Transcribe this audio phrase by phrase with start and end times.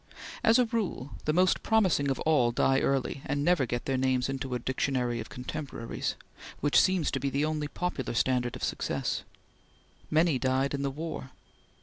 [0.43, 4.29] As a rule the most promising of all die early, and never get their names
[4.29, 6.15] into a Dictionary of Contemporaries,
[6.59, 9.21] which seems to be the only popular standard of success.
[10.09, 11.29] Many died in the war.